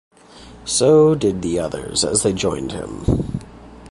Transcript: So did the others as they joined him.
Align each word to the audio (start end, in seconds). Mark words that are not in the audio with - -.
So 0.65 1.13
did 1.13 1.43
the 1.43 1.59
others 1.59 2.03
as 2.03 2.23
they 2.23 2.33
joined 2.33 2.71
him. 2.71 3.39